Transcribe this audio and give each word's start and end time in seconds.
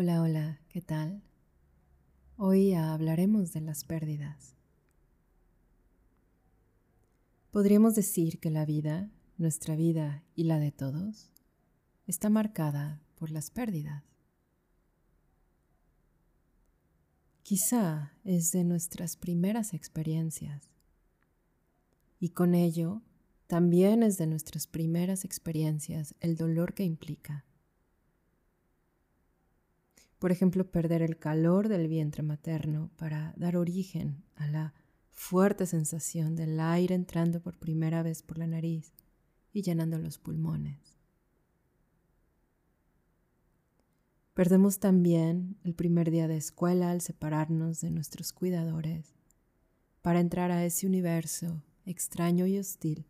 Hola, 0.00 0.22
hola, 0.22 0.60
¿qué 0.68 0.80
tal? 0.80 1.24
Hoy 2.36 2.72
hablaremos 2.72 3.52
de 3.52 3.60
las 3.60 3.82
pérdidas. 3.82 4.54
Podríamos 7.50 7.96
decir 7.96 8.38
que 8.38 8.48
la 8.48 8.64
vida, 8.64 9.10
nuestra 9.38 9.74
vida 9.74 10.22
y 10.36 10.44
la 10.44 10.60
de 10.60 10.70
todos, 10.70 11.32
está 12.06 12.30
marcada 12.30 13.02
por 13.16 13.32
las 13.32 13.50
pérdidas. 13.50 14.04
Quizá 17.42 18.12
es 18.22 18.52
de 18.52 18.62
nuestras 18.62 19.16
primeras 19.16 19.74
experiencias 19.74 20.70
y 22.20 22.28
con 22.28 22.54
ello 22.54 23.02
también 23.48 24.04
es 24.04 24.16
de 24.16 24.28
nuestras 24.28 24.68
primeras 24.68 25.24
experiencias 25.24 26.14
el 26.20 26.36
dolor 26.36 26.74
que 26.74 26.84
implica 26.84 27.47
por 30.18 30.32
ejemplo, 30.32 30.70
perder 30.70 31.02
el 31.02 31.18
calor 31.18 31.68
del 31.68 31.88
vientre 31.88 32.22
materno 32.22 32.90
para 32.96 33.34
dar 33.36 33.56
origen 33.56 34.24
a 34.36 34.48
la 34.48 34.74
fuerte 35.10 35.66
sensación 35.66 36.36
del 36.36 36.58
aire 36.60 36.94
entrando 36.94 37.40
por 37.40 37.58
primera 37.58 38.02
vez 38.02 38.22
por 38.22 38.38
la 38.38 38.46
nariz 38.46 38.92
y 39.52 39.62
llenando 39.62 39.98
los 39.98 40.18
pulmones. 40.18 40.98
Perdemos 44.34 44.78
también 44.78 45.56
el 45.64 45.74
primer 45.74 46.12
día 46.12 46.28
de 46.28 46.36
escuela 46.36 46.90
al 46.90 47.00
separarnos 47.00 47.80
de 47.80 47.90
nuestros 47.90 48.32
cuidadores 48.32 49.16
para 50.00 50.20
entrar 50.20 50.52
a 50.52 50.64
ese 50.64 50.86
universo 50.86 51.60
extraño 51.86 52.46
y 52.46 52.58
hostil 52.58 53.04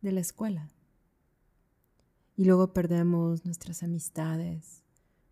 de 0.00 0.12
la 0.12 0.20
escuela. 0.20 0.68
Y 2.36 2.44
luego 2.44 2.72
perdemos 2.72 3.44
nuestras 3.44 3.84
amistades, 3.84 4.82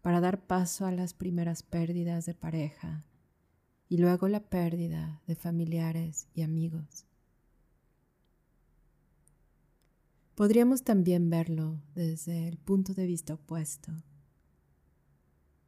para 0.07 0.21
dar 0.21 0.47
paso 0.47 0.87
a 0.87 0.93
las 0.93 1.15
primeras 1.15 1.65
pérdidas 1.65 2.27
de 2.27 2.35
pareja 2.35 3.05
y 3.89 3.97
luego 3.97 4.29
la 4.29 4.39
pérdida 4.39 5.21
de 5.27 5.35
familiares 5.35 6.29
y 6.33 6.43
amigos. 6.43 7.07
Podríamos 10.37 10.85
también 10.85 11.29
verlo 11.29 11.83
desde 11.97 12.47
el 12.47 12.57
punto 12.57 12.95
de 12.95 13.05
vista 13.05 13.35
opuesto, 13.35 13.91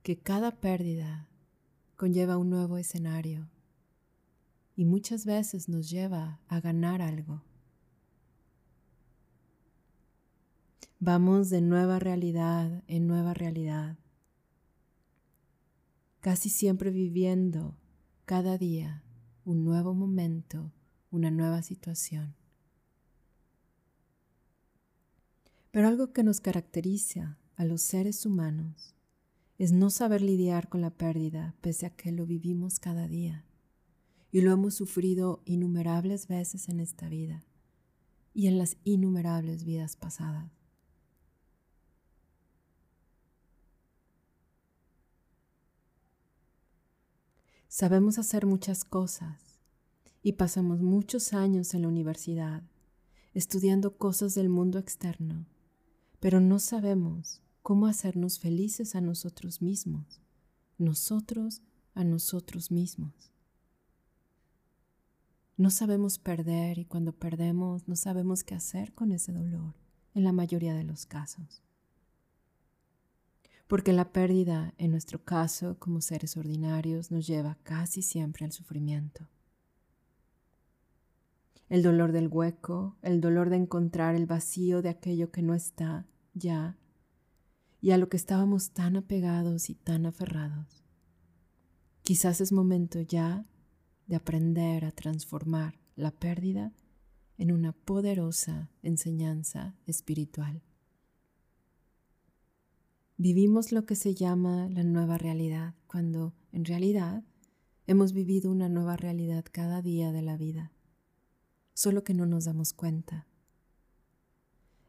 que 0.05 0.21
cada 0.21 0.53
pérdida 0.53 1.29
conlleva 1.97 2.39
un 2.39 2.49
nuevo 2.49 2.79
escenario 2.79 3.51
y 4.77 4.85
muchas 4.85 5.27
veces 5.27 5.69
nos 5.69 5.91
lleva 5.91 6.39
a 6.47 6.61
ganar 6.61 7.03
algo. 7.03 7.43
Vamos 11.01 11.51
de 11.51 11.61
nueva 11.61 11.99
realidad 11.99 12.85
en 12.87 13.09
nueva 13.09 13.35
realidad 13.35 13.99
casi 16.29 16.51
siempre 16.51 16.91
viviendo 16.91 17.75
cada 18.27 18.59
día 18.59 19.03
un 19.47 19.65
nuevo 19.65 19.95
momento, 19.95 20.75
una 21.11 21.31
nueva 21.31 21.63
situación. 21.63 22.35
Pero 25.71 25.89
algo 25.89 26.13
que 26.13 26.23
nos 26.23 26.43
caracteriza 26.43 27.39
a 27.57 27.65
los 27.65 27.81
seres 27.81 28.27
humanos 28.27 28.95
es 29.57 29.73
no 29.73 29.89
saber 29.89 30.21
lidiar 30.21 30.69
con 30.69 30.83
la 30.83 30.91
pérdida 30.91 31.55
pese 31.63 31.87
a 31.87 31.97
que 31.97 32.13
lo 32.13 32.27
vivimos 32.27 32.79
cada 32.79 33.09
día 33.09 33.47
y 34.31 34.43
lo 34.43 34.53
hemos 34.53 34.75
sufrido 34.75 35.41
innumerables 35.47 36.29
veces 36.29 36.69
en 36.69 36.81
esta 36.81 37.09
vida 37.09 37.43
y 38.35 38.49
en 38.49 38.59
las 38.59 38.77
innumerables 38.85 39.65
vidas 39.65 39.97
pasadas. 39.97 40.58
Sabemos 47.71 48.19
hacer 48.19 48.47
muchas 48.47 48.83
cosas 48.83 49.61
y 50.23 50.33
pasamos 50.33 50.81
muchos 50.81 51.35
años 51.35 51.75
en 51.75 51.83
la 51.83 51.89
universidad 51.89 52.63
estudiando 53.35 53.99
cosas 53.99 54.35
del 54.35 54.49
mundo 54.49 54.79
externo, 54.79 55.45
pero 56.19 56.41
no 56.41 56.61
sabemos 56.61 57.43
cómo 57.61 57.87
hacernos 57.87 58.39
felices 58.39 58.95
a 58.95 59.03
nosotros 59.03 59.61
mismos, 59.61 60.23
nosotros 60.79 61.61
a 61.95 62.05
nosotros 62.05 62.71
mismos. 62.71 63.33
No 65.59 65.69
sabemos 65.69 66.19
perder 66.19 66.79
y 66.79 66.87
cuando 66.87 67.13
perdemos 67.13 67.87
no 67.87 67.97
sabemos 67.97 68.45
qué 68.45 68.55
hacer 68.55 68.95
con 68.95 69.13
ese 69.13 69.33
dolor 69.33 69.75
en 70.15 70.25
la 70.25 70.33
mayoría 70.33 70.73
de 70.73 70.85
los 70.85 71.05
casos 71.05 71.63
porque 73.69 73.93
la 73.93 74.13
pérdida, 74.13 74.73
en 74.79 74.91
nuestro 74.91 75.23
caso, 75.23 75.79
como 75.79 76.01
seres 76.01 76.39
ordinarios, 76.39 77.11
nos 77.11 77.27
lleva 77.27 77.59
casi 77.63 78.01
siempre 78.01 78.47
al 78.47 78.53
sufrimiento. 78.53 79.29
El 81.69 81.83
dolor 81.83 82.13
del 82.13 82.29
hueco, 82.29 82.97
el 83.03 83.21
dolor 83.21 83.51
de 83.51 83.57
encontrar 83.57 84.15
el 84.15 84.25
vacío 84.25 84.81
de 84.81 84.89
aquello 84.89 85.31
que 85.31 85.43
no 85.43 85.55
está 85.55 86.07
ya 86.33 86.79
y 87.83 87.91
a 87.91 87.99
lo 87.99 88.09
que 88.09 88.17
estábamos 88.17 88.71
tan 88.71 88.97
apegados 88.97 89.69
y 89.69 89.75
tan 89.75 90.07
aferrados. 90.07 90.83
Quizás 92.01 92.41
es 92.41 92.53
momento 92.53 93.03
ya 93.03 93.45
de 94.07 94.17
aprender 94.17 94.87
a 94.87 94.93
transformar 94.93 95.79
la 95.95 96.11
pérdida 96.11 96.73
en 97.37 97.53
una 97.53 97.73
poderosa 97.73 98.71
enseñanza 98.83 99.77
espiritual 99.87 100.63
vivimos 103.19 103.73
lo 103.73 103.85
que 103.85 103.97
se 103.97 104.15
llama 104.15 104.69
la 104.71 104.85
nueva 104.85 105.19
realidad, 105.19 105.75
cuando 105.89 106.35
en 106.53 106.65
realidad 106.65 107.25
hemos 107.89 108.13
vivido 108.13 108.49
una 108.49 108.69
nueva 108.69 108.97
realidad 108.97 109.45
cada 109.51 109.83
día 109.83 110.13
de 110.13 110.23
la 110.23 110.37
vida, 110.37 110.71
solo 111.75 112.05
que 112.05 112.15
no 112.15 112.27
nos 112.27 112.45
damos 112.45 112.73
cuenta. 112.73 113.27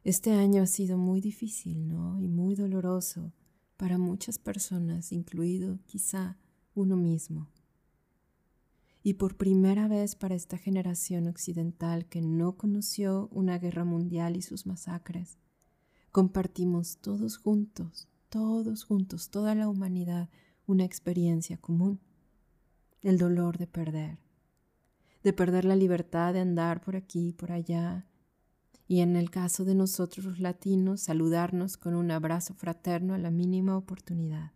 Este 0.04 0.32
año 0.32 0.62
ha 0.62 0.68
sido 0.68 0.98
muy 0.98 1.22
difícil, 1.22 1.88
¿no? 1.88 2.22
Y 2.22 2.28
muy 2.28 2.54
doloroso 2.54 3.34
para 3.78 3.98
muchas 3.98 4.38
personas, 4.38 5.12
incluido 5.12 5.80
quizá 5.88 6.38
uno 6.76 6.96
mismo. 6.98 7.50
Y 9.02 9.16
por 9.16 9.38
primera 9.38 9.88
vez 9.88 10.16
para 10.16 10.36
esta 10.36 10.58
generación 10.58 11.28
occidental 11.28 12.06
que 12.06 12.22
no 12.22 12.58
conoció 12.58 13.28
una 13.32 13.58
guerra 13.58 13.86
mundial 13.86 14.38
y 14.38 14.44
sus 14.44 14.68
masacres, 14.68 15.40
compartimos 16.12 16.98
todos 16.98 17.38
juntos 17.38 18.10
todos 18.30 18.84
juntos, 18.84 19.30
toda 19.30 19.56
la 19.56 19.68
humanidad, 19.68 20.30
una 20.66 20.86
experiencia 20.86 21.58
común, 21.58 22.00
el 23.02 23.18
dolor 23.18 23.58
de 23.58 23.68
perder, 23.68 24.20
de 25.24 25.34
perder 25.34 25.66
la 25.66 25.76
libertad 25.76 26.34
de 26.34 26.40
andar 26.40 26.82
por 26.82 26.96
aquí 26.96 27.34
por 27.34 27.52
allá, 27.52 28.06
y 28.88 29.02
en 29.02 29.16
el 29.16 29.30
caso 29.30 29.66
de 29.66 29.76
nosotros 29.76 30.26
los 30.26 30.40
latinos, 30.40 31.02
saludarnos 31.02 31.78
con 31.78 31.96
un 31.96 32.10
abrazo 32.12 32.54
fraterno 32.54 33.14
a 33.14 33.20
la 33.20 33.30
mínima 33.30 33.78
oportunidad. 33.78 34.52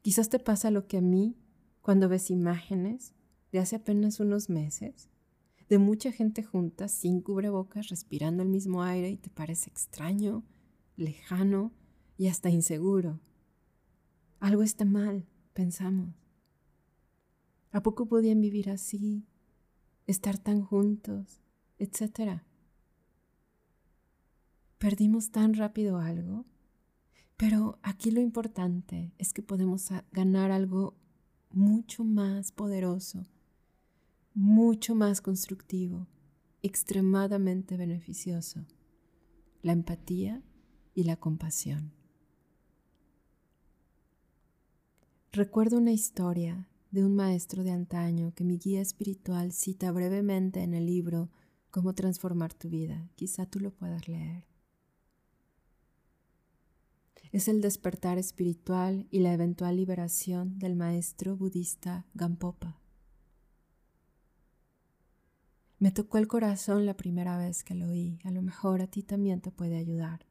Quizás 0.00 0.28
te 0.28 0.38
pasa 0.38 0.70
lo 0.70 0.86
que 0.86 0.98
a 0.98 1.02
mí 1.02 1.36
cuando 1.80 2.08
ves 2.08 2.30
imágenes 2.30 3.14
de 3.52 3.58
hace 3.58 3.76
apenas 3.76 4.20
unos 4.20 4.48
meses, 4.48 5.10
de 5.68 5.78
mucha 5.78 6.12
gente 6.12 6.42
junta, 6.42 6.88
sin 6.88 7.20
cubrebocas, 7.20 7.88
respirando 7.88 8.42
el 8.42 8.48
mismo 8.48 8.82
aire 8.82 9.10
y 9.10 9.16
te 9.16 9.30
parece 9.30 9.70
extraño, 9.70 10.44
lejano 10.96 11.72
y 12.16 12.28
hasta 12.28 12.50
inseguro. 12.50 13.20
Algo 14.40 14.62
está 14.62 14.84
mal, 14.84 15.26
pensamos. 15.52 16.14
¿A 17.72 17.82
poco 17.82 18.06
podían 18.06 18.40
vivir 18.40 18.70
así, 18.70 19.26
estar 20.06 20.38
tan 20.38 20.62
juntos, 20.62 21.40
etcétera? 21.78 22.46
¿Perdimos 24.78 25.30
tan 25.30 25.54
rápido 25.54 25.98
algo? 25.98 26.44
Pero 27.36 27.78
aquí 27.82 28.10
lo 28.10 28.20
importante 28.20 29.12
es 29.18 29.32
que 29.32 29.42
podemos 29.42 29.88
ganar 30.12 30.52
algo 30.52 30.94
mucho 31.50 32.04
más 32.04 32.52
poderoso, 32.52 33.26
mucho 34.34 34.94
más 34.94 35.20
constructivo, 35.20 36.06
extremadamente 36.62 37.76
beneficioso. 37.76 38.66
La 39.62 39.72
empatía 39.72 40.42
y 40.94 41.04
la 41.04 41.16
compasión. 41.16 41.92
Recuerdo 45.32 45.78
una 45.78 45.92
historia 45.92 46.68
de 46.92 47.04
un 47.04 47.16
maestro 47.16 47.64
de 47.64 47.72
antaño 47.72 48.32
que 48.36 48.44
mi 48.44 48.56
guía 48.56 48.80
espiritual 48.80 49.52
cita 49.52 49.90
brevemente 49.90 50.62
en 50.62 50.74
el 50.74 50.86
libro 50.86 51.28
Cómo 51.72 51.92
transformar 51.92 52.54
tu 52.54 52.68
vida. 52.68 53.10
Quizá 53.16 53.46
tú 53.46 53.58
lo 53.58 53.72
puedas 53.72 54.06
leer. 54.06 54.46
Es 57.32 57.48
el 57.48 57.60
despertar 57.60 58.16
espiritual 58.16 59.08
y 59.10 59.18
la 59.18 59.32
eventual 59.32 59.74
liberación 59.74 60.56
del 60.60 60.76
maestro 60.76 61.36
budista 61.36 62.06
Gampopa. 62.14 62.78
Me 65.80 65.90
tocó 65.90 66.18
el 66.18 66.28
corazón 66.28 66.86
la 66.86 66.96
primera 66.96 67.36
vez 67.36 67.64
que 67.64 67.74
lo 67.74 67.88
oí. 67.88 68.20
A 68.22 68.30
lo 68.30 68.40
mejor 68.40 68.82
a 68.82 68.86
ti 68.86 69.02
también 69.02 69.40
te 69.40 69.50
puede 69.50 69.76
ayudar. 69.78 70.24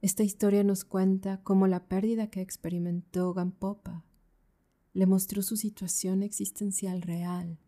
Esta 0.00 0.22
historia 0.22 0.62
nos 0.62 0.84
cuenta 0.84 1.42
cómo 1.42 1.66
la 1.66 1.88
pérdida 1.88 2.28
que 2.28 2.40
experimentó 2.40 3.34
Gampopa 3.34 4.04
le 4.92 5.06
mostró 5.06 5.42
su 5.42 5.56
situación 5.56 6.22
existencial 6.22 7.02
real 7.02 7.58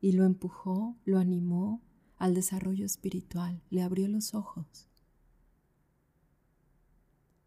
y 0.00 0.12
lo 0.12 0.24
empujó, 0.24 0.96
lo 1.04 1.18
animó 1.18 1.80
al 2.16 2.34
desarrollo 2.34 2.84
espiritual, 2.84 3.62
le 3.70 3.82
abrió 3.82 4.08
los 4.08 4.34
ojos. 4.34 4.88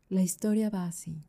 La 0.08 0.22
historia 0.22 0.70
va 0.70 0.86
así. 0.86 1.26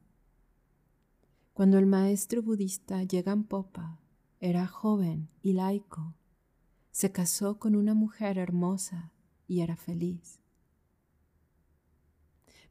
Cuando 1.52 1.78
el 1.78 1.86
maestro 1.86 2.42
budista 2.42 3.02
Popa 3.48 3.98
era 4.38 4.66
joven 4.66 5.28
y 5.42 5.54
laico, 5.54 6.14
se 6.92 7.10
casó 7.10 7.58
con 7.58 7.74
una 7.74 7.94
mujer 7.94 8.38
hermosa 8.38 9.10
y 9.48 9.60
era 9.60 9.76
feliz. 9.76 10.40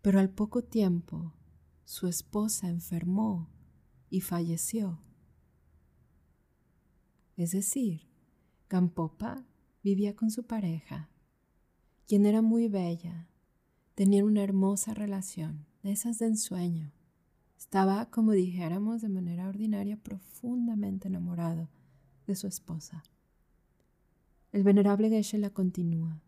Pero 0.06 0.20
al 0.20 0.30
poco 0.30 0.62
tiempo 0.64 1.34
su 1.84 2.06
esposa 2.06 2.70
enfermó 2.70 3.50
y 4.12 4.22
falleció. 4.22 5.02
Es 7.36 7.54
decir, 7.54 8.08
Gampopa 8.70 9.48
vivía 9.82 10.16
con 10.16 10.30
su 10.30 10.46
pareja, 10.46 11.10
quien 12.06 12.28
era 12.28 12.44
muy 12.44 12.68
bella, 12.68 13.32
tenían 13.96 14.26
una 14.26 14.44
hermosa 14.44 14.94
relación, 14.94 15.66
de 15.82 15.94
esas 15.94 16.20
de 16.20 16.28
ensueño. 16.28 16.94
Estaba, 17.58 18.12
como 18.12 18.34
dijéramos 18.34 19.02
de 19.02 19.10
manera 19.10 19.50
ordinaria, 19.50 19.98
profundamente 19.98 21.08
enamorado 21.08 21.68
de 22.28 22.36
su 22.36 22.46
esposa. 22.46 23.02
El 24.52 24.62
venerable 24.62 25.10
Geshe 25.10 25.40
la 25.40 25.50
continúa. 25.50 26.22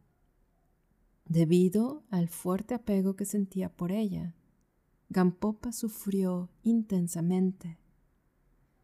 Debido 1.29 2.06
al 2.09 2.29
fuerte 2.29 2.74
apego 2.74 3.18
que 3.18 3.25
sentía 3.25 3.68
por 3.68 3.91
ella, 3.91 4.33
Gampopa 5.09 5.74
sufrió 5.74 6.50
intensamente, 6.63 7.79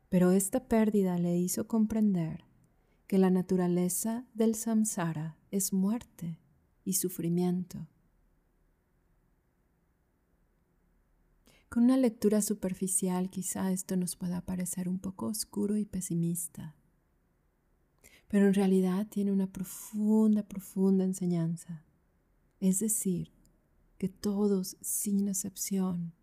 pero 0.10 0.32
esta 0.32 0.68
pérdida 0.68 1.18
le 1.18 1.38
hizo 1.38 1.68
comprender 1.68 2.44
que 3.08 3.18
la 3.18 3.30
naturaleza 3.30 4.26
del 4.34 4.56
samsara 4.56 5.38
es 5.52 5.72
muerte 5.72 6.38
y 6.84 6.94
sufrimiento. 6.94 7.88
Con 11.70 11.86
una 11.86 11.98
lectura 11.98 12.42
superficial 12.42 13.30
quizá 13.30 13.72
esto 13.72 13.96
nos 13.96 14.18
pueda 14.18 14.42
parecer 14.42 14.90
un 14.90 15.00
poco 15.00 15.28
oscuro 15.28 15.78
y 15.78 15.86
pesimista, 15.86 16.76
pero 18.28 18.48
en 18.48 18.54
realidad 18.54 19.08
tiene 19.08 19.32
una 19.32 19.48
profunda, 19.48 20.44
profunda 20.44 21.06
enseñanza. 21.06 21.86
Es 22.64 22.80
decir, 22.80 23.30
que 23.98 24.08
todos, 24.08 24.78
sin 24.80 25.28
excepción, 25.28 26.14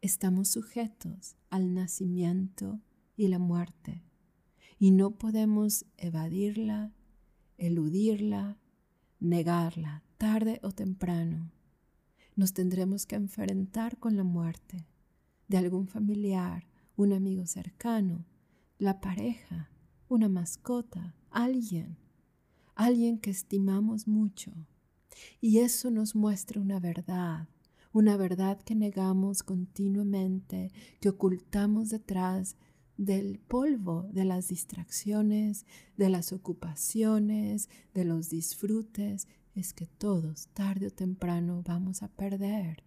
estamos 0.00 0.46
sujetos 0.46 1.34
al 1.50 1.74
nacimiento 1.74 2.80
y 3.16 3.26
la 3.26 3.40
muerte 3.40 4.04
y 4.78 4.92
no 4.92 5.18
podemos 5.18 5.86
evadirla, 5.96 6.94
eludirla, 7.58 8.60
negarla, 9.18 10.04
tarde 10.18 10.60
o 10.62 10.70
temprano. 10.70 11.50
Nos 12.36 12.52
tendremos 12.52 13.04
que 13.04 13.16
enfrentar 13.16 13.98
con 13.98 14.16
la 14.16 14.22
muerte 14.22 14.86
de 15.48 15.58
algún 15.58 15.88
familiar, 15.88 16.68
un 16.94 17.12
amigo 17.12 17.44
cercano, 17.46 18.24
la 18.78 19.00
pareja, 19.00 19.68
una 20.06 20.28
mascota, 20.28 21.16
alguien, 21.28 21.98
alguien 22.76 23.18
que 23.18 23.30
estimamos 23.30 24.06
mucho. 24.06 24.52
Y 25.40 25.58
eso 25.58 25.90
nos 25.90 26.14
muestra 26.14 26.60
una 26.60 26.80
verdad, 26.80 27.48
una 27.92 28.16
verdad 28.16 28.60
que 28.60 28.74
negamos 28.74 29.42
continuamente, 29.42 30.72
que 31.00 31.10
ocultamos 31.10 31.90
detrás 31.90 32.56
del 32.96 33.38
polvo, 33.38 34.08
de 34.12 34.24
las 34.24 34.48
distracciones, 34.48 35.66
de 35.96 36.08
las 36.08 36.32
ocupaciones, 36.32 37.68
de 37.92 38.04
los 38.04 38.30
disfrutes, 38.30 39.28
es 39.54 39.72
que 39.72 39.86
todos, 39.86 40.48
tarde 40.54 40.88
o 40.88 40.90
temprano, 40.90 41.62
vamos 41.64 42.02
a 42.02 42.08
perder. 42.08 42.82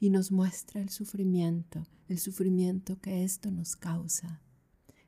Y 0.00 0.10
nos 0.10 0.32
muestra 0.32 0.80
el 0.80 0.90
sufrimiento, 0.90 1.86
el 2.08 2.18
sufrimiento 2.18 3.00
que 3.00 3.24
esto 3.24 3.50
nos 3.50 3.76
causa. 3.76 4.40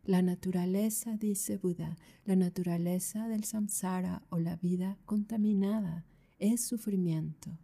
La 0.04 0.20
naturaleza, 0.20 1.16
dice 1.16 1.56
Buda, 1.56 1.96
la 2.24 2.36
naturaleza 2.36 3.26
del 3.26 3.44
samsara 3.44 4.22
o 4.28 4.38
la 4.38 4.56
vida 4.56 4.98
contaminada 5.06 6.04
es 6.44 6.66
sufrimiento. 6.66 7.58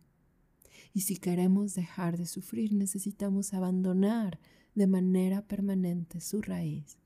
Y 0.93 1.03
si 1.03 1.17
queremos 1.17 1.75
dejar 1.75 2.17
de 2.17 2.27
sufrir, 2.27 2.73
necesitamos 2.73 3.55
abandonar 3.55 4.41
de 4.75 4.87
manera 4.87 5.43
permanente 5.43 6.21
su 6.21 6.41
raíz. 6.41 6.99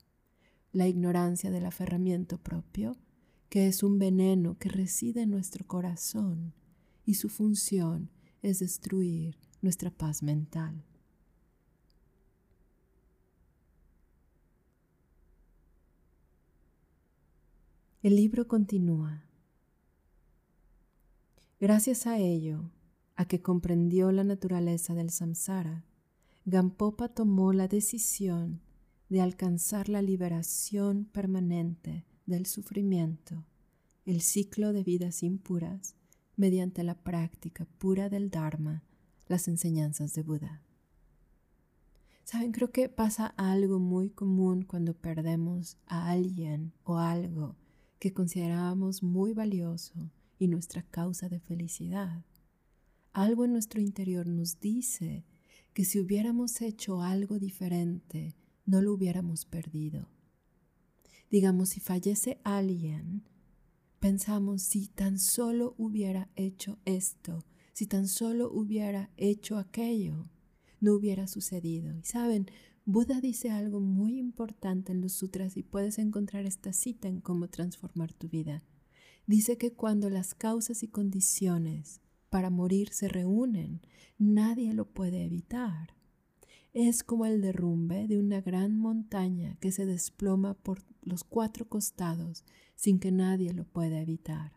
La 0.73 0.89
ignorancia 0.89 1.51
del 1.51 1.67
aferramiento 1.67 2.39
propio, 2.39 2.97
que 3.49 3.67
es 3.67 3.83
un 3.83 3.99
veneno 3.99 4.57
que 4.59 4.69
reside 4.69 5.23
en 5.23 5.31
nuestro 5.31 5.67
corazón 5.67 6.55
y 7.05 7.15
su 7.15 7.29
función 7.29 8.11
es 8.43 8.61
destruir 8.61 9.37
nuestra 9.61 9.91
paz 9.91 10.23
mental. 10.23 10.85
El 18.03 18.17
libro 18.17 18.47
continúa. 18.47 19.24
Gracias 21.61 22.07
a 22.07 22.19
ello, 22.19 22.71
a 23.15 23.27
que 23.27 23.41
comprendió 23.41 24.11
la 24.11 24.25
naturaleza 24.25 24.95
del 24.95 25.11
samsara, 25.11 25.85
Gampopa 26.45 27.09
tomó 27.09 27.53
la 27.53 27.69
decisión 27.69 28.61
de 29.09 29.21
alcanzar 29.21 29.89
la 29.89 30.03
liberación 30.03 31.05
permanente 31.05 32.05
del 32.27 32.47
sufrimiento, 32.47 33.45
el 34.05 34.21
ciclo 34.21 34.73
de 34.73 34.83
vidas 34.83 35.23
impuras, 35.23 35.95
mediante 36.37 36.83
la 36.83 36.97
práctica 36.97 37.67
pura 37.79 38.09
del 38.09 38.31
Dharma, 38.31 38.83
las 39.29 39.47
enseñanzas 39.47 40.13
de 40.15 40.23
Buda. 40.23 40.61
Saben, 42.25 42.51
creo 42.51 42.73
que 42.73 42.89
pasa 42.89 43.27
algo 43.37 43.79
muy 43.79 44.11
común 44.11 44.63
cuando 44.63 44.95
perdemos 44.95 45.77
a 45.87 46.11
alguien 46.11 46.73
o 46.83 46.99
algo 46.99 47.55
que 48.01 48.13
considerábamos 48.13 49.03
muy 49.03 49.33
valioso 49.33 50.11
y 50.45 50.49
nuestra 50.49 50.83
causa 50.83 51.29
de 51.29 51.41
felicidad. 51.41 52.25
Algo 53.13 53.45
en 53.45 53.53
nuestro 53.53 53.81
interior 53.81 54.27
nos 54.27 54.61
dice 54.61 55.25
que 55.73 55.85
si 55.85 56.01
hubiéramos 56.01 56.61
hecho 56.61 57.03
algo 57.03 57.39
diferente, 57.39 58.37
no 58.67 58.83
lo 58.83 58.93
hubiéramos 58.93 59.45
perdido. 59.47 60.09
Digamos, 61.31 61.71
si 61.71 61.81
fallece 61.81 62.41
alguien, 62.45 63.25
pensamos 63.99 64.63
si 64.63 64.89
tan 64.89 65.19
solo 65.19 65.75
hubiera 65.79 66.29
hecho 66.37 66.79
esto, 66.85 67.45
si 67.73 67.87
tan 67.87 68.07
solo 68.07 68.53
hubiera 68.53 69.11
hecho 69.17 69.59
aquello, 69.59 70.29
no 70.81 70.95
hubiera 70.95 71.27
sucedido. 71.27 71.97
Y 71.97 72.05
saben, 72.05 72.47
Buda 72.85 73.21
dice 73.21 73.51
algo 73.51 73.81
muy 73.81 74.19
importante 74.19 74.93
en 74.93 75.01
los 75.01 75.13
sutras 75.13 75.57
y 75.57 75.63
puedes 75.63 75.99
encontrar 75.99 76.45
esta 76.45 76.73
cita 76.73 77.09
en 77.09 77.21
cómo 77.21 77.49
transformar 77.49 78.13
tu 78.13 78.29
vida. 78.29 78.63
Dice 79.27 79.57
que 79.57 79.73
cuando 79.73 80.11
las 80.11 80.35
causas 80.35 80.83
y 80.83 80.89
condiciones 80.89 82.01
para 82.29 82.51
morir 82.51 82.91
se 82.93 83.09
reúnen, 83.09 83.81
nadie 84.19 84.75
lo 84.75 84.87
puede 84.87 85.25
evitar. 85.25 85.95
Es 86.73 87.05
como 87.05 87.25
el 87.25 87.41
derrumbe 87.41 88.09
de 88.09 88.19
una 88.19 88.41
gran 88.41 88.77
montaña 88.77 89.57
que 89.61 89.71
se 89.71 89.87
desploma 89.87 90.55
por 90.55 90.83
los 91.03 91.25
cuatro 91.25 91.69
costados 91.69 92.45
sin 92.75 92.99
que 92.99 93.13
nadie 93.13 93.53
lo 93.53 93.65
pueda 93.65 94.01
evitar. 94.01 94.53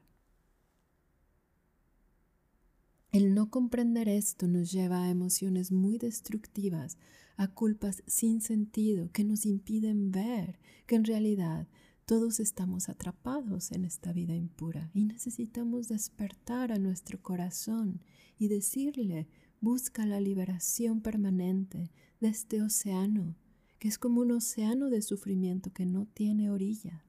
El 3.12 3.33
no 3.33 3.50
comprender 3.50 4.09
esto 4.09 4.47
nos 4.47 4.71
lleva 4.71 5.03
a 5.03 5.09
emociones 5.09 5.71
muy 5.71 5.97
destructivas, 5.97 6.97
a 7.38 7.47
culpas 7.47 8.03
sin 8.05 8.41
sentido 8.41 9.12
que 9.12 9.24
nos 9.24 9.45
impiden 9.45 10.12
ver 10.12 10.59
que 10.88 10.95
en 10.95 11.05
realidad 11.05 11.67
todos 12.07 12.39
estamos 12.39 12.87
atrapados 12.87 13.73
en 13.73 13.83
esta 13.83 14.13
vida 14.13 14.33
impura 14.33 14.89
y 14.93 15.03
necesitamos 15.03 15.89
despertar 15.89 16.71
a 16.71 16.79
nuestro 16.79 17.21
corazón 17.21 18.01
y 18.39 18.47
decirle, 18.47 19.27
busca 19.59 20.05
la 20.05 20.21
liberación 20.21 21.01
permanente 21.01 21.91
de 22.21 22.29
este 22.29 22.61
océano, 22.61 23.35
que 23.77 23.89
es 23.89 23.97
como 23.97 24.21
un 24.21 24.31
océano 24.31 24.89
de 24.89 25.01
sufrimiento 25.01 25.73
que 25.73 25.85
no 25.85 26.05
tiene 26.05 26.49
orillas. 26.49 27.03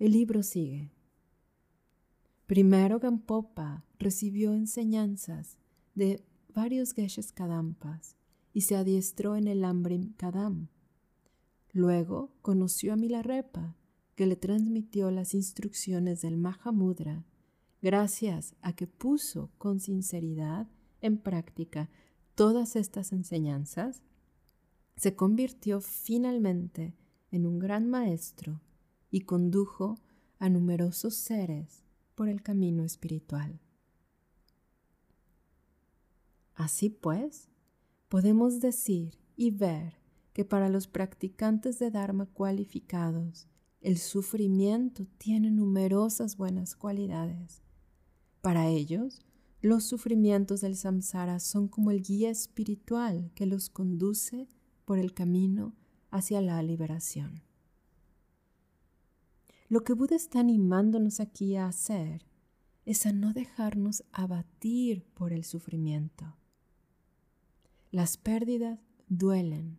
El 0.00 0.10
libro 0.10 0.42
sigue. 0.42 0.90
Primero 2.46 2.98
Gampopa 2.98 3.84
recibió 4.00 4.52
enseñanzas 4.52 5.58
de 5.94 6.24
varios 6.52 6.92
Geshes 6.92 7.30
Kadampas 7.30 8.16
y 8.52 8.62
se 8.62 8.76
adiestró 8.76 9.36
en 9.36 9.48
el 9.48 9.64
Ambrim 9.64 10.12
Kadam. 10.14 10.68
Luego 11.72 12.32
conoció 12.42 12.92
a 12.92 12.96
Milarepa, 12.96 13.76
que 14.14 14.26
le 14.26 14.36
transmitió 14.36 15.10
las 15.10 15.34
instrucciones 15.34 16.20
del 16.20 16.36
Mahamudra 16.36 17.24
gracias 17.82 18.54
a 18.62 18.74
que 18.74 18.86
puso 18.86 19.50
con 19.58 19.80
sinceridad 19.80 20.68
en 21.00 21.18
práctica 21.18 21.90
todas 22.34 22.76
estas 22.76 23.12
enseñanzas, 23.12 24.02
se 24.96 25.16
convirtió 25.16 25.80
finalmente 25.80 26.94
en 27.30 27.46
un 27.46 27.58
gran 27.58 27.90
maestro 27.90 28.60
y 29.10 29.22
condujo 29.22 29.98
a 30.38 30.48
numerosos 30.48 31.14
seres 31.14 31.82
por 32.14 32.28
el 32.28 32.42
camino 32.42 32.84
espiritual. 32.84 33.60
Así 36.54 36.88
pues, 36.88 37.48
podemos 38.12 38.60
decir 38.60 39.18
y 39.36 39.52
ver 39.52 39.94
que 40.34 40.44
para 40.44 40.68
los 40.68 40.86
practicantes 40.86 41.78
de 41.78 41.90
Dharma 41.90 42.26
cualificados, 42.26 43.48
el 43.80 43.96
sufrimiento 43.96 45.06
tiene 45.16 45.50
numerosas 45.50 46.36
buenas 46.36 46.76
cualidades. 46.76 47.62
Para 48.42 48.68
ellos, 48.68 49.22
los 49.62 49.84
sufrimientos 49.84 50.60
del 50.60 50.76
samsara 50.76 51.40
son 51.40 51.68
como 51.68 51.90
el 51.90 52.02
guía 52.02 52.28
espiritual 52.28 53.32
que 53.34 53.46
los 53.46 53.70
conduce 53.70 54.46
por 54.84 54.98
el 54.98 55.14
camino 55.14 55.74
hacia 56.10 56.42
la 56.42 56.62
liberación. 56.62 57.42
Lo 59.70 59.84
que 59.84 59.94
Buda 59.94 60.16
está 60.16 60.40
animándonos 60.40 61.18
aquí 61.18 61.56
a 61.56 61.66
hacer 61.66 62.26
es 62.84 63.06
a 63.06 63.12
no 63.14 63.32
dejarnos 63.32 64.04
abatir 64.12 65.02
por 65.14 65.32
el 65.32 65.44
sufrimiento. 65.44 66.36
Las 67.92 68.16
pérdidas 68.16 68.80
duelen, 69.10 69.78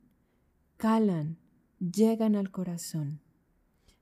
calan, 0.78 1.40
llegan 1.80 2.36
al 2.36 2.52
corazón, 2.52 3.22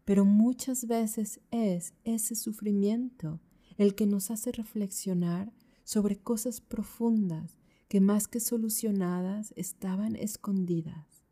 pero 0.03 0.25
muchas 0.25 0.85
veces 0.85 1.39
es 1.49 1.93
ese 2.03 2.35
sufrimiento 2.35 3.39
el 3.77 3.95
que 3.95 4.05
nos 4.07 4.29
hace 4.29 4.51
reflexionar 4.51 5.53
sobre 5.85 6.17
cosas 6.17 6.59
profundas 6.59 7.57
que 7.87 8.01
más 8.01 8.27
que 8.27 8.41
solucionadas 8.41 9.53
estaban 9.55 10.17
escondidas. 10.17 11.23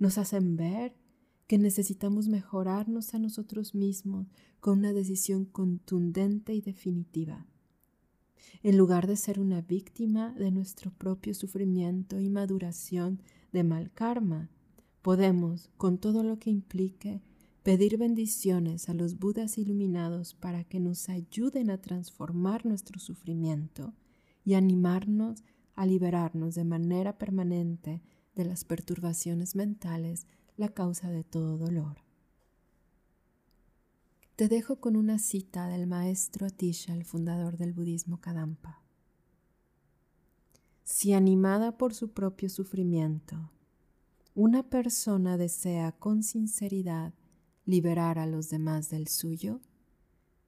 Nos 0.00 0.18
hacen 0.18 0.56
ver 0.56 0.96
que 1.46 1.56
necesitamos 1.56 2.26
mejorarnos 2.26 3.14
a 3.14 3.20
nosotros 3.20 3.76
mismos 3.76 4.26
con 4.58 4.80
una 4.80 4.92
decisión 4.92 5.44
contundente 5.44 6.52
y 6.52 6.62
definitiva. 6.62 7.46
En 8.62 8.76
lugar 8.76 9.06
de 9.06 9.16
ser 9.16 9.40
una 9.40 9.60
víctima 9.60 10.32
de 10.32 10.50
nuestro 10.50 10.90
propio 10.90 11.34
sufrimiento 11.34 12.20
y 12.20 12.30
maduración 12.30 13.22
de 13.52 13.64
mal 13.64 13.92
karma, 13.92 14.50
podemos, 15.02 15.70
con 15.76 15.98
todo 15.98 16.22
lo 16.22 16.38
que 16.38 16.50
implique, 16.50 17.22
pedir 17.62 17.98
bendiciones 17.98 18.88
a 18.88 18.94
los 18.94 19.18
Budas 19.18 19.58
iluminados 19.58 20.34
para 20.34 20.64
que 20.64 20.78
nos 20.80 21.08
ayuden 21.08 21.70
a 21.70 21.80
transformar 21.80 22.64
nuestro 22.64 23.00
sufrimiento 23.00 23.92
y 24.44 24.54
animarnos 24.54 25.42
a 25.74 25.84
liberarnos 25.84 26.54
de 26.54 26.64
manera 26.64 27.18
permanente 27.18 28.02
de 28.34 28.44
las 28.44 28.64
perturbaciones 28.64 29.56
mentales, 29.56 30.26
la 30.56 30.68
causa 30.68 31.10
de 31.10 31.24
todo 31.24 31.58
dolor. 31.58 32.05
Te 34.36 34.48
dejo 34.48 34.76
con 34.80 34.96
una 34.96 35.18
cita 35.18 35.66
del 35.66 35.86
maestro 35.86 36.44
Atisha, 36.44 36.92
el 36.92 37.06
fundador 37.06 37.56
del 37.56 37.72
budismo 37.72 38.20
Kadampa. 38.20 38.82
Si 40.84 41.14
animada 41.14 41.78
por 41.78 41.94
su 41.94 42.12
propio 42.12 42.50
sufrimiento, 42.50 43.50
una 44.34 44.68
persona 44.68 45.38
desea 45.38 45.92
con 45.92 46.22
sinceridad 46.22 47.14
liberar 47.64 48.18
a 48.18 48.26
los 48.26 48.50
demás 48.50 48.90
del 48.90 49.08
suyo, 49.08 49.62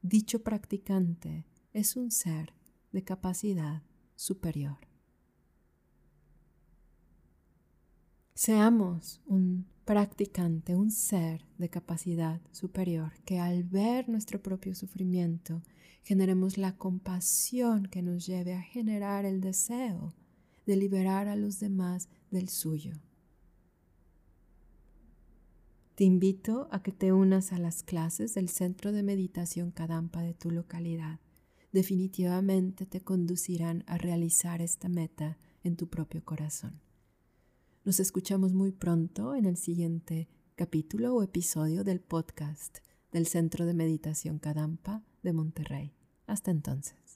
dicho 0.03 0.43
practicante 0.43 1.47
es 1.73 1.97
un 1.97 2.11
ser 2.11 2.53
de 2.93 3.05
capacidad 3.05 3.85
superior. 4.17 4.88
Seamos 8.49 9.21
un 9.27 9.67
practicante, 9.85 10.75
un 10.75 10.91
ser 10.91 11.45
de 11.59 11.69
capacidad 11.69 12.41
superior, 12.51 13.13
que 13.27 13.41
al 13.41 13.63
ver 13.63 14.09
nuestro 14.09 14.41
propio 14.41 14.75
sufrimiento 14.75 15.61
generemos 16.03 16.57
la 16.57 16.75
compasión 16.75 17.85
que 17.85 18.01
nos 18.01 18.25
lleve 18.25 18.55
a 18.55 18.63
generar 18.63 19.27
el 19.27 19.43
deseo 19.43 20.15
de 20.65 20.77
liberar 20.77 21.29
a 21.29 21.37
los 21.37 21.61
demás 21.61 22.09
del 22.31 22.49
suyo. 22.49 22.95
Te 25.95 26.05
invito 26.05 26.69
a 26.71 26.83
que 26.83 26.93
te 26.93 27.13
unas 27.13 27.53
a 27.53 27.59
las 27.59 27.83
clases 27.83 28.33
del 28.33 28.49
Centro 28.49 28.93
de 28.93 29.03
Meditación 29.03 29.73
Kadampa 29.73 30.23
de 30.23 30.33
tu 30.33 30.51
localidad. 30.51 31.21
Definitivamente 31.71 32.87
te 32.87 33.03
conducirán 33.03 33.85
a 33.87 33.99
realizar 33.99 34.63
esta 34.63 34.89
meta 34.89 35.37
en 35.65 35.77
tu 35.77 35.89
propio 35.89 36.25
corazón. 36.25 36.88
Nos 37.89 38.01
escuchamos 38.01 38.53
muy 38.53 38.71
pronto 38.71 39.35
en 39.35 39.47
el 39.47 39.57
siguiente 39.57 40.29
capítulo 40.57 41.15
o 41.15 41.23
episodio 41.23 41.85
del 41.85 42.01
podcast 42.03 42.81
del 43.13 43.27
Centro 43.27 43.65
de 43.65 43.73
Meditación 43.73 44.39
Kadampa 44.39 45.03
de 45.23 45.33
Monterrey. 45.33 45.95
Hasta 46.27 46.51
entonces. 46.51 47.08